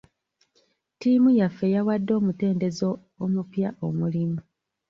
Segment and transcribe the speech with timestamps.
[0.95, 2.85] Ttiimu yaffe yawadde omutendesi
[3.23, 4.39] omupya omulimu.